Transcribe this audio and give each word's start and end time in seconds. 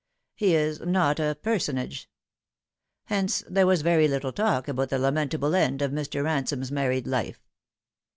He 0.33 0.55
is 0.55 0.79
not 0.79 1.19
a 1.19 1.37
personage. 1.39 2.09
Hence 3.03 3.43
there 3.47 3.67
was 3.67 3.83
very 3.83 4.07
little 4.07 4.31
talk 4.31 4.67
about 4.67 4.89
the 4.89 4.97
lament 4.97 5.35
able 5.35 5.53
end 5.53 5.83
of 5.83 5.91
Mr. 5.91 6.23
Ransome's 6.23 6.71
married 6.71 7.05
life. 7.05 7.45